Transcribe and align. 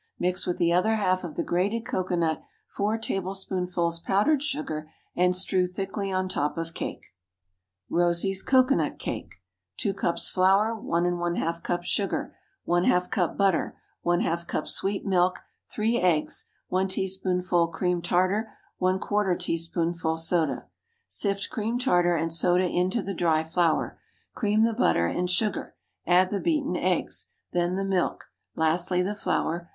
Mix 0.17 0.47
with 0.47 0.57
the 0.57 0.73
other 0.73 0.95
half 0.95 1.23
of 1.23 1.35
the 1.35 1.43
grated 1.43 1.85
cocoanut 1.85 2.41
four 2.67 2.97
tablespoonfuls 2.97 3.99
powdered 3.99 4.41
sugar, 4.41 4.91
and 5.15 5.35
strew 5.35 5.67
thickly 5.67 6.11
on 6.11 6.27
top 6.27 6.57
of 6.57 6.73
cake. 6.73 7.03
ROSIE'S 7.87 8.41
COCOANUT 8.41 8.97
CAKE. 8.97 9.35
2 9.77 9.93
cups 9.93 10.31
flour. 10.31 10.73
1½ 10.73 11.61
cups 11.61 11.87
sugar. 11.87 12.35
½ 12.67 13.11
cup 13.11 13.37
butter. 13.37 13.77
½ 14.03 14.47
cup 14.47 14.65
sweet 14.65 15.05
milk. 15.05 15.37
3 15.71 15.99
eggs. 15.99 16.45
1 16.69 16.87
teaspoonful 16.87 17.67
cream 17.67 18.01
tartar. 18.01 18.51
¼ 18.81 19.39
teaspoonful 19.39 20.17
soda. 20.17 20.65
Sift 21.07 21.51
cream 21.51 21.77
tartar 21.77 22.15
and 22.15 22.33
soda 22.33 22.63
into 22.67 23.03
the 23.03 23.13
dry 23.13 23.43
flour; 23.43 23.99
cream 24.33 24.63
the 24.63 24.73
butter 24.73 25.05
and 25.05 25.29
sugar; 25.29 25.75
add 26.07 26.31
the 26.31 26.39
beaten 26.39 26.75
eggs, 26.75 27.27
then 27.51 27.75
the 27.75 27.85
milk; 27.85 28.23
lastly 28.55 29.03
the 29.03 29.13
flour. 29.13 29.69